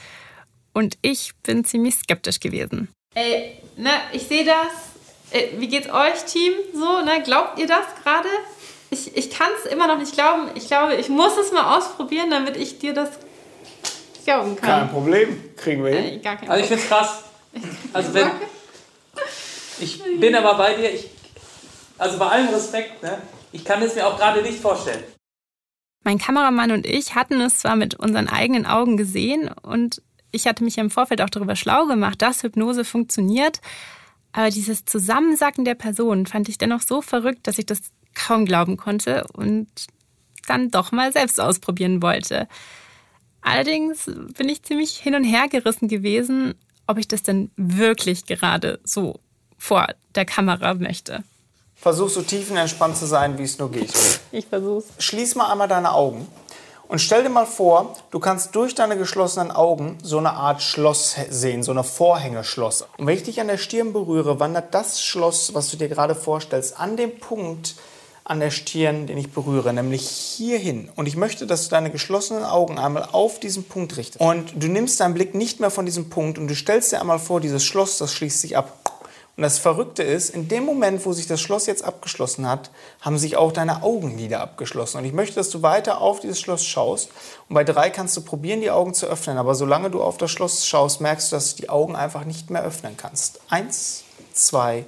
Und 0.72 0.96
ich 1.02 1.32
bin 1.42 1.64
ziemlich 1.64 1.96
skeptisch 1.96 2.38
gewesen. 2.38 2.88
Ey, 3.14 3.60
ne, 3.76 3.90
ich 4.12 4.28
sehe 4.28 4.44
das. 4.44 4.93
Äh, 5.34 5.48
Wie 5.58 5.66
geht's 5.66 5.90
euch, 5.90 6.24
Team? 6.26 6.52
So, 6.72 7.00
ne, 7.00 7.22
glaubt 7.24 7.58
ihr 7.58 7.66
das 7.66 7.84
gerade? 8.02 8.28
Ich, 8.90 9.16
ich 9.16 9.30
kann 9.30 9.48
es 9.58 9.70
immer 9.70 9.88
noch 9.88 9.98
nicht 9.98 10.14
glauben. 10.14 10.50
Ich 10.54 10.68
glaube, 10.68 10.94
ich 10.94 11.08
muss 11.08 11.36
es 11.36 11.50
mal 11.52 11.76
ausprobieren, 11.76 12.30
damit 12.30 12.56
ich 12.56 12.78
dir 12.78 12.94
das 12.94 13.10
glauben 14.24 14.54
Kein 14.54 14.70
kann. 14.70 14.90
Problem. 14.90 15.50
Kriegen 15.56 15.84
wir 15.84 15.92
hin. 15.92 16.04
Äh, 16.14 16.18
gar 16.18 16.36
kein 16.36 16.48
Also 16.48 16.62
ich 16.62 16.68
find's 16.68 16.86
krass. 16.86 17.24
Also 17.92 18.14
wenn 18.14 18.30
ich 19.80 20.00
bin 20.20 20.34
aber 20.36 20.54
bei 20.54 20.74
dir, 20.74 20.92
ich, 20.92 21.10
also 21.98 22.16
bei 22.18 22.26
allem 22.26 22.48
Respekt, 22.48 23.02
ne, 23.02 23.20
ich 23.50 23.64
kann 23.64 23.82
es 23.82 23.96
mir 23.96 24.06
auch 24.06 24.16
gerade 24.16 24.40
nicht 24.40 24.60
vorstellen. 24.60 25.02
Mein 26.04 26.18
Kameramann 26.18 26.70
und 26.70 26.86
ich 26.86 27.16
hatten 27.16 27.40
es 27.40 27.58
zwar 27.58 27.74
mit 27.74 27.94
unseren 27.94 28.28
eigenen 28.28 28.66
Augen 28.66 28.96
gesehen 28.96 29.50
und 29.62 30.00
ich 30.30 30.46
hatte 30.46 30.62
mich 30.64 30.78
im 30.78 30.90
Vorfeld 30.90 31.22
auch 31.22 31.30
darüber 31.30 31.56
schlau 31.56 31.86
gemacht, 31.86 32.20
dass 32.22 32.42
Hypnose 32.42 32.84
funktioniert, 32.84 33.60
aber 34.34 34.50
dieses 34.50 34.84
Zusammensacken 34.84 35.64
der 35.64 35.76
Person 35.76 36.26
fand 36.26 36.48
ich 36.48 36.58
dennoch 36.58 36.82
so 36.82 37.00
verrückt, 37.00 37.46
dass 37.46 37.56
ich 37.56 37.66
das 37.66 37.78
kaum 38.14 38.46
glauben 38.46 38.76
konnte 38.76 39.24
und 39.32 39.68
dann 40.48 40.72
doch 40.72 40.90
mal 40.90 41.12
selbst 41.12 41.40
ausprobieren 41.40 42.02
wollte. 42.02 42.48
Allerdings 43.42 44.10
bin 44.36 44.48
ich 44.48 44.64
ziemlich 44.64 44.96
hin 44.96 45.14
und 45.14 45.22
her 45.22 45.46
gerissen 45.48 45.86
gewesen, 45.86 46.56
ob 46.88 46.98
ich 46.98 47.06
das 47.06 47.22
denn 47.22 47.52
wirklich 47.56 48.26
gerade 48.26 48.80
so 48.82 49.20
vor 49.56 49.86
der 50.16 50.24
Kamera 50.24 50.74
möchte. 50.74 51.22
Versuch 51.76 52.08
so 52.08 52.22
tiefenentspannt 52.22 52.96
zu 52.96 53.06
sein, 53.06 53.38
wie 53.38 53.44
es 53.44 53.58
nur 53.60 53.70
geht. 53.70 53.92
Ich 54.32 54.46
versuch's. 54.46 54.86
Schließ 54.98 55.36
mal 55.36 55.52
einmal 55.52 55.68
deine 55.68 55.92
Augen 55.92 56.26
und 56.88 56.98
stell 56.98 57.22
dir 57.22 57.30
mal 57.30 57.46
vor, 57.46 57.94
du 58.10 58.20
kannst 58.20 58.54
durch 58.54 58.74
deine 58.74 58.96
geschlossenen 58.96 59.50
Augen 59.50 59.98
so 60.02 60.18
eine 60.18 60.32
Art 60.32 60.62
Schloss 60.62 61.16
sehen, 61.30 61.62
so 61.62 61.72
eine 61.72 61.84
Vorhängeschloss. 61.84 62.86
Und 62.98 63.06
wenn 63.06 63.16
ich 63.16 63.22
dich 63.22 63.40
an 63.40 63.48
der 63.48 63.58
Stirn 63.58 63.92
berühre, 63.92 64.38
wandert 64.40 64.74
das 64.74 65.02
Schloss, 65.02 65.54
was 65.54 65.70
du 65.70 65.76
dir 65.76 65.88
gerade 65.88 66.14
vorstellst, 66.14 66.78
an 66.78 66.96
dem 66.96 67.18
Punkt 67.18 67.74
an 68.24 68.40
der 68.40 68.50
Stirn, 68.50 69.06
den 69.06 69.18
ich 69.18 69.32
berühre, 69.32 69.72
nämlich 69.72 70.08
hierhin. 70.08 70.90
Und 70.96 71.06
ich 71.06 71.16
möchte, 71.16 71.46
dass 71.46 71.64
du 71.64 71.70
deine 71.70 71.90
geschlossenen 71.90 72.44
Augen 72.44 72.78
einmal 72.78 73.08
auf 73.12 73.38
diesen 73.38 73.64
Punkt 73.64 73.98
richtest. 73.98 74.20
Und 74.20 74.54
du 74.56 74.68
nimmst 74.68 74.98
deinen 75.00 75.12
Blick 75.12 75.34
nicht 75.34 75.60
mehr 75.60 75.70
von 75.70 75.84
diesem 75.84 76.08
Punkt 76.08 76.38
und 76.38 76.48
du 76.48 76.54
stellst 76.54 76.92
dir 76.92 77.00
einmal 77.00 77.18
vor, 77.18 77.40
dieses 77.40 77.64
Schloss, 77.64 77.98
das 77.98 78.12
schließt 78.14 78.40
sich 78.40 78.56
ab. 78.56 78.83
Und 79.36 79.42
das 79.42 79.58
Verrückte 79.58 80.04
ist, 80.04 80.30
in 80.30 80.46
dem 80.46 80.64
Moment, 80.64 81.04
wo 81.04 81.12
sich 81.12 81.26
das 81.26 81.40
Schloss 81.40 81.66
jetzt 81.66 81.82
abgeschlossen 81.84 82.48
hat, 82.48 82.70
haben 83.00 83.18
sich 83.18 83.36
auch 83.36 83.50
deine 83.50 83.82
Augenlider 83.82 84.40
abgeschlossen. 84.40 84.98
Und 84.98 85.04
ich 85.06 85.12
möchte, 85.12 85.34
dass 85.34 85.50
du 85.50 85.62
weiter 85.62 86.00
auf 86.00 86.20
dieses 86.20 86.38
Schloss 86.38 86.64
schaust. 86.64 87.10
Und 87.48 87.54
bei 87.54 87.64
drei 87.64 87.90
kannst 87.90 88.16
du 88.16 88.20
probieren, 88.20 88.60
die 88.60 88.70
Augen 88.70 88.94
zu 88.94 89.06
öffnen. 89.06 89.36
Aber 89.36 89.56
solange 89.56 89.90
du 89.90 90.02
auf 90.02 90.18
das 90.18 90.30
Schloss 90.30 90.64
schaust, 90.66 91.00
merkst 91.00 91.32
du, 91.32 91.36
dass 91.36 91.56
du 91.56 91.62
die 91.62 91.68
Augen 91.68 91.96
einfach 91.96 92.24
nicht 92.24 92.50
mehr 92.50 92.62
öffnen 92.62 92.96
kannst. 92.96 93.40
Eins, 93.50 94.04
zwei, 94.32 94.86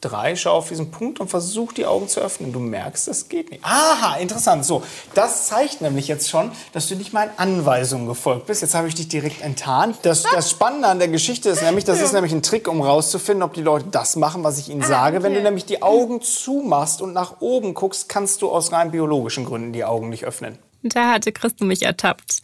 drei. 0.00 0.36
Schau 0.36 0.52
auf 0.52 0.68
diesen 0.68 0.90
Punkt 0.90 1.20
und 1.20 1.28
versuch, 1.28 1.72
die 1.72 1.86
Augen 1.86 2.08
zu 2.08 2.20
öffnen. 2.20 2.52
Du 2.52 2.60
merkst, 2.60 3.08
das 3.08 3.28
geht 3.28 3.50
nicht. 3.50 3.64
Aha, 3.64 4.16
interessant. 4.16 4.64
So, 4.64 4.82
das 5.14 5.48
zeigt 5.48 5.80
nämlich 5.80 6.08
jetzt 6.08 6.28
schon, 6.28 6.52
dass 6.72 6.88
du 6.88 6.94
nicht 6.94 7.12
meinen 7.12 7.30
Anweisungen 7.36 8.06
gefolgt 8.06 8.46
bist. 8.46 8.62
Jetzt 8.62 8.74
habe 8.74 8.88
ich 8.88 8.94
dich 8.94 9.08
direkt 9.08 9.42
enttarnt. 9.42 9.98
Das, 10.02 10.22
das 10.22 10.50
Spannende 10.50 10.88
an 10.88 10.98
der 10.98 11.08
Geschichte 11.08 11.48
ist 11.50 11.62
nämlich, 11.62 11.84
das 11.84 12.00
ist 12.00 12.12
nämlich 12.12 12.32
ein 12.32 12.42
Trick, 12.42 12.68
um 12.68 12.80
rauszufinden, 12.80 13.42
ob 13.42 13.54
die 13.54 13.62
Leute 13.62 13.86
das 13.90 14.16
machen, 14.16 14.44
was 14.44 14.58
ich 14.58 14.68
ihnen 14.68 14.82
sage. 14.82 15.22
Wenn 15.22 15.34
du 15.34 15.42
nämlich 15.42 15.64
die 15.64 15.82
Augen 15.82 16.22
zumachst 16.22 17.02
und 17.02 17.12
nach 17.12 17.40
oben 17.40 17.74
guckst, 17.74 18.08
kannst 18.08 18.42
du 18.42 18.50
aus 18.50 18.72
rein 18.72 18.90
biologischen 18.90 19.44
Gründen 19.44 19.72
die 19.72 19.84
Augen 19.84 20.08
nicht 20.08 20.24
öffnen. 20.24 20.58
Da 20.82 21.12
hatte 21.12 21.32
Christo 21.32 21.64
mich 21.64 21.82
ertappt. 21.82 22.40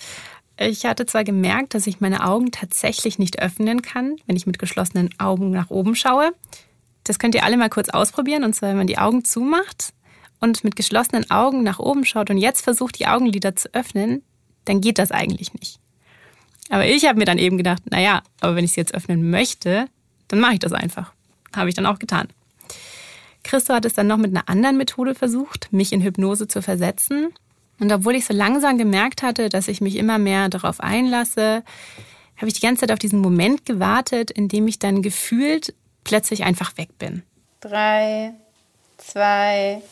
Ich 0.57 0.87
hatte 0.87 1.07
zwar 1.07 1.25
gemerkt, 1.25 1.75
dass 1.75 1.87
ich 1.87 2.01
meine 2.01 2.25
Augen 2.25 2.53
tatsächlich 2.53 3.19
nicht 3.19 3.41
öffnen 3.41 3.83
kann, 3.83 4.17
wenn 4.27 4.37
ich 4.37 4.47
mit 4.47 4.59
geschlossenen 4.59 5.11
Augen 5.19 5.51
nach 5.51 5.71
oben 5.71 5.97
schaue. 5.97 6.33
Das 7.05 7.19
könnt 7.19 7.35
ihr 7.35 7.45
alle 7.45 7.57
mal 7.57 7.71
kurz 7.71 7.91
ausprobieren. 7.91 8.45
Und 8.45 8.55
zwar, 8.55 8.71
wenn 8.71 8.79
man 8.79 8.87
die 8.87 8.99
Augen 8.99 9.25
zumacht 9.25 9.93
und 10.41 10.65
mit 10.65 10.77
geschlossenen 10.77 11.31
Augen 11.31 11.63
nach 11.63 11.79
oben 11.79 12.05
schaut 12.05 12.31
und 12.31 12.39
jetzt 12.39 12.63
versucht, 12.63 12.99
die 12.99 13.07
Augenlider 13.07 13.55
zu 13.55 13.73
öffnen, 13.75 14.23
dann 14.65 14.81
geht 14.81 14.99
das 14.99 15.11
eigentlich 15.11 15.53
nicht. 15.55 15.79
Aber 16.71 16.87
ich 16.87 17.07
habe 17.07 17.19
mir 17.19 17.27
dann 17.27 17.39
eben 17.39 17.59
gedacht, 17.59 17.83
naja, 17.91 18.23
aber 18.41 18.57
wenn 18.57 18.65
ich 18.65 18.73
sie 18.73 18.81
jetzt 18.81 18.95
öffnen 18.95 19.31
möchte, 19.31 19.87
dann 20.29 20.41
mache 20.41 20.55
ich 20.55 20.59
das 20.59 20.73
einfach. 20.73 21.13
Habe 21.55 21.69
ich 21.69 21.75
dann 21.75 21.87
auch 21.87 21.99
getan. 21.99 22.29
Christo 23.43 23.75
hat 23.75 23.85
es 23.85 23.93
dann 23.93 24.07
noch 24.07 24.17
mit 24.17 24.31
einer 24.31 24.49
anderen 24.49 24.79
Methode 24.79 25.15
versucht, 25.15 25.69
mich 25.71 25.93
in 25.93 26.01
Hypnose 26.01 26.49
zu 26.49 26.63
versetzen. 26.63 27.29
Und 27.79 27.93
obwohl 27.93 28.15
ich 28.15 28.25
so 28.25 28.33
langsam 28.33 28.79
gemerkt 28.79 29.23
hatte, 29.23 29.51
dass 29.51 29.69
ich 29.69 29.83
mich 29.83 29.97
immer 29.97 30.19
mehr 30.19 30.49
darauf 30.49 30.81
einlasse, 30.81 31.63
habe 32.37 32.49
ich 32.49 32.55
die 32.55 32.61
ganze 32.61 32.81
Zeit 32.81 32.93
auf 32.93 32.99
diesen 32.99 33.21
Moment 33.21 33.67
gewartet, 33.67 34.31
in 34.31 34.49
dem 34.49 34.67
ich 34.67 34.79
dann 34.79 35.03
gefühlt 35.03 35.75
plötzlich 36.05 36.45
einfach 36.45 36.77
weg 36.77 36.99
bin. 36.99 37.23
Drei, 37.61 38.35
zwei, 38.99 39.83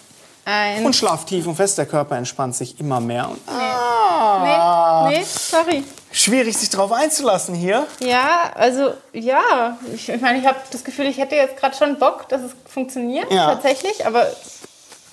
eins. 0.44 0.84
Und 0.84 0.94
schlaf 0.94 1.24
tief 1.24 1.46
und 1.46 1.56
fest, 1.56 1.78
der 1.78 1.86
Körper 1.86 2.16
entspannt 2.16 2.54
sich 2.54 2.78
immer 2.80 3.00
mehr. 3.00 3.28
Und, 3.30 3.40
ah, 3.48 5.08
Nee, 5.08 5.18
nee, 5.18 5.24
sorry. 5.24 5.84
Schwierig, 6.12 6.56
sich 6.56 6.68
darauf 6.70 6.92
einzulassen 6.92 7.54
hier. 7.54 7.86
Ja, 8.00 8.52
also 8.54 8.92
ja, 9.12 9.78
ich, 9.94 10.08
ich 10.08 10.20
meine, 10.20 10.38
ich 10.38 10.46
habe 10.46 10.58
das 10.70 10.84
Gefühl, 10.84 11.06
ich 11.06 11.18
hätte 11.18 11.34
jetzt 11.36 11.56
gerade 11.56 11.76
schon 11.76 11.98
Bock, 11.98 12.28
dass 12.28 12.42
es 12.42 12.52
funktioniert, 12.66 13.32
Ja. 13.32 13.46
tatsächlich, 13.54 14.06
aber 14.06 14.26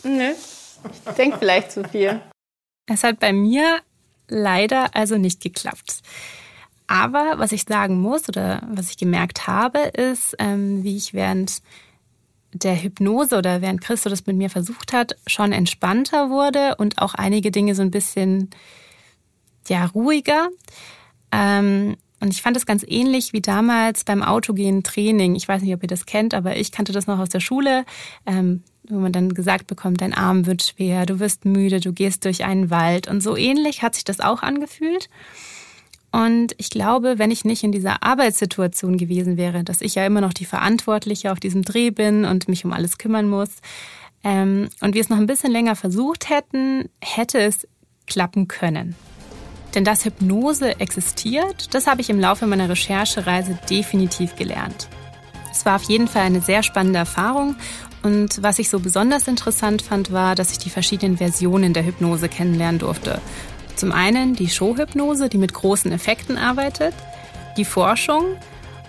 ne, 0.03 0.36
ich 1.08 1.13
denke 1.15 1.38
vielleicht 1.39 1.72
zu 1.72 1.84
viel. 1.88 2.20
Es 2.91 3.03
hat 3.03 3.20
bei 3.20 3.32
mir 3.34 3.79
leider 4.27 4.94
also 4.96 5.15
nicht 5.18 5.41
geklappt. 5.41 6.01
Aber 6.89 7.36
was 7.38 7.51
ich 7.51 7.65
sagen 7.65 8.01
muss 8.01 8.27
oder 8.27 8.63
was 8.67 8.89
ich 8.89 8.98
gemerkt 8.98 9.46
habe, 9.46 9.77
ist, 9.77 10.36
ähm, 10.39 10.84
wie 10.84 10.98
ich 10.98 11.13
während 11.13 11.62
der 12.51 12.81
Hypnose 12.81 13.38
oder 13.38 13.62
während 13.62 13.81
Christo 13.81 14.10
das 14.10 14.25
mit 14.25 14.36
mir 14.36 14.50
versucht 14.50 14.91
hat, 14.91 15.15
schon 15.27 15.51
entspannter 15.51 16.31
wurde 16.31 16.77
und 16.77 17.00
auch 17.00 17.13
einige 17.13 17.51
Dinge 17.51 17.75
so 17.75 17.84
ein 17.84 17.91
bisschen 17.91 18.50
ja, 19.67 19.86
ruhiger. 19.86 20.50
Ähm, 21.31 21.96
und 22.22 22.34
ich 22.34 22.41
fand 22.41 22.58
es 22.58 22.65
ganz 22.65 22.84
ähnlich 22.88 23.34
wie 23.34 23.41
damals 23.41 24.03
beim 24.03 24.24
autogenen 24.24 24.81
Training. 24.81 25.36
Ich 25.36 25.48
weiß 25.48 25.62
nicht, 25.62 25.75
ob 25.75 25.84
ihr 25.84 25.88
das 25.88 26.08
kennt, 26.08 26.34
aber 26.34 26.58
ich 26.58 26.72
kannte 26.72 26.91
das 26.91 27.05
noch 27.05 27.19
aus 27.19 27.29
der 27.29 27.39
Schule, 27.39 27.86
ähm, 28.25 28.63
wo 28.89 28.98
man 28.98 29.12
dann 29.12 29.36
gesagt 29.36 29.67
bekommt, 29.67 30.01
dein 30.01 30.15
Arm 30.15 30.48
wird 30.48 30.63
schwer, 30.63 31.05
du 31.05 31.19
wirst 31.19 31.46
müde, 31.46 31.81
du 31.81 31.93
gehst 31.93 32.25
durch 32.25 32.46
einen 32.46 32.72
Wald. 32.72 33.08
Und 33.08 33.22
so 33.22 33.38
ähnlich 33.38 33.84
hat 33.84 33.93
sich 33.93 34.05
das 34.05 34.22
auch 34.22 34.41
angefühlt. 34.41 35.08
Und 36.12 36.54
ich 36.58 36.70
glaube, 36.70 37.20
wenn 37.20 37.32
ich 37.32 37.46
nicht 37.46 37.63
in 37.63 37.72
dieser 37.72 38.01
Arbeitssituation 38.04 38.98
gewesen 38.98 39.38
wäre, 39.38 39.63
dass 39.63 39.82
ich 39.82 39.96
ja 39.96 40.06
immer 40.06 40.22
noch 40.22 40.34
die 40.34 40.46
Verantwortliche 40.46 41.32
auf 41.32 41.39
diesem 41.39 41.63
Dreh 41.63 41.92
bin 41.92 42.25
und 42.25 42.48
mich 42.48 42.66
um 42.66 42.74
alles 42.74 42.98
kümmern 42.98 43.30
muss, 43.30 43.50
ähm, 44.24 44.70
und 44.82 44.96
wir 44.96 45.01
es 45.01 45.10
noch 45.10 45.18
ein 45.18 45.28
bisschen 45.28 45.51
länger 45.51 45.75
versucht 45.75 46.30
hätten, 46.30 46.89
hätte 47.01 47.39
es 47.39 47.68
klappen 48.08 48.48
können. 48.48 48.96
Denn 49.75 49.86
dass 49.86 50.04
Hypnose 50.04 50.80
existiert, 50.80 51.74
das 51.74 51.88
habe 51.88 52.01
ich 52.01 52.10
im 52.10 52.20
Laufe 52.20 52.48
meiner 52.48 52.70
Recherchereise 52.70 53.58
definitiv 53.70 54.36
gelernt. 54.36 54.89
Es 55.51 55.66
war 55.66 55.75
auf 55.75 55.84
jeden 55.84 56.08
Fall 56.08 56.24
eine 56.24 56.42
sehr 56.42 56.63
spannende 56.63 57.00
Erfahrung 57.00 57.56
und 58.01 58.42
was 58.42 58.60
ich 58.60 58.70
so 58.70 58.80
besonders 58.80 59.28
interessant 59.28 59.82
fand, 59.82 60.12
war, 60.12 60.36
dass 60.36 60.51
ich 60.51 60.58
die 60.58 60.70
verschiedenen 60.70 61.18
Versionen 61.18 61.74
der 61.74 61.86
Hypnose 61.86 62.30
kennenlernen 62.30 62.80
durfte. 62.80 63.22
Zum 63.79 63.93
einen 63.93 64.36
die 64.36 64.50
Showhypnose, 64.50 65.29
die 65.29 65.38
mit 65.38 65.53
großen 65.53 65.89
Effekten 65.93 66.38
arbeitet, 66.38 66.93
die 67.55 67.63
Forschung 67.63 68.25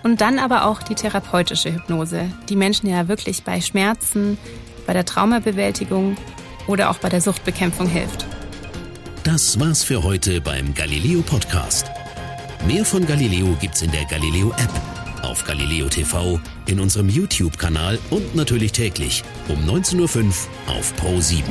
Und 0.03 0.21
dann 0.21 0.41
aber 0.41 0.65
auch 0.65 0.83
die 0.83 0.97
therapeutische 0.97 1.73
Hypnose, 1.73 2.29
die 2.49 2.57
Menschen 2.57 2.89
ja 2.89 3.07
wirklich 3.07 3.45
bei 3.45 3.61
Schmerzen, 3.61 4.37
bei 4.85 4.95
der 4.95 5.05
Traumabewältigung 5.05 6.17
oder 6.67 6.91
auch 6.91 6.97
bei 6.97 7.09
der 7.09 7.21
Suchtbekämpfung 7.21 7.87
hilft. 7.87 8.27
Das 9.23 9.61
war's 9.61 9.85
für 9.85 10.03
heute 10.03 10.41
beim 10.41 10.75
Galileo 10.75 11.21
Podcast. 11.21 11.89
Mehr 12.67 12.85
von 12.85 13.07
Galileo 13.07 13.57
gibt's 13.61 13.83
in 13.83 13.93
der 13.93 14.07
Galileo 14.07 14.51
App, 14.53 14.73
auf 15.23 15.45
Galileo 15.45 15.89
TV, 15.89 16.41
in 16.67 16.81
unserem 16.81 17.09
YouTube-Kanal 17.11 17.97
und 18.11 18.35
natürlich 18.35 18.73
täglich 18.73 19.23
um 19.47 19.59
19.05 19.69 20.25
Uhr 20.25 20.75
auf 20.75 20.97
Pro 20.97 21.21
7. 21.21 21.45